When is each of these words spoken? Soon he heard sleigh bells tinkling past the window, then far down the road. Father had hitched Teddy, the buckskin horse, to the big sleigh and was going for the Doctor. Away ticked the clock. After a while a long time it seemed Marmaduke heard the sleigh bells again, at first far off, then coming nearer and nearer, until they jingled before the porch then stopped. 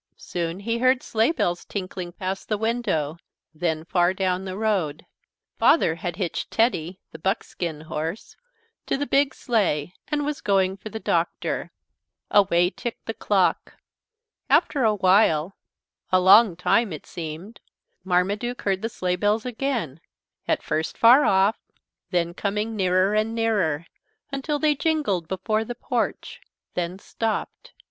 Soon 0.17 0.61
he 0.61 0.79
heard 0.79 1.03
sleigh 1.03 1.31
bells 1.31 1.63
tinkling 1.63 2.11
past 2.11 2.49
the 2.49 2.57
window, 2.57 3.17
then 3.53 3.85
far 3.85 4.15
down 4.15 4.45
the 4.45 4.57
road. 4.57 5.05
Father 5.59 5.93
had 5.93 6.15
hitched 6.15 6.49
Teddy, 6.49 6.99
the 7.11 7.19
buckskin 7.19 7.81
horse, 7.81 8.35
to 8.87 8.97
the 8.97 9.05
big 9.05 9.35
sleigh 9.35 9.93
and 10.07 10.25
was 10.25 10.41
going 10.41 10.75
for 10.75 10.89
the 10.89 10.99
Doctor. 10.99 11.69
Away 12.31 12.71
ticked 12.71 13.05
the 13.05 13.13
clock. 13.13 13.75
After 14.49 14.83
a 14.83 14.95
while 14.95 15.55
a 16.11 16.19
long 16.19 16.55
time 16.55 16.91
it 16.91 17.05
seemed 17.05 17.59
Marmaduke 18.03 18.63
heard 18.63 18.81
the 18.81 18.89
sleigh 18.89 19.15
bells 19.17 19.45
again, 19.45 19.99
at 20.47 20.63
first 20.63 20.97
far 20.97 21.25
off, 21.25 21.59
then 22.09 22.33
coming 22.33 22.75
nearer 22.75 23.13
and 23.13 23.35
nearer, 23.35 23.85
until 24.31 24.57
they 24.57 24.73
jingled 24.73 25.27
before 25.27 25.63
the 25.63 25.75
porch 25.75 26.41
then 26.73 26.97
stopped. 26.97 27.73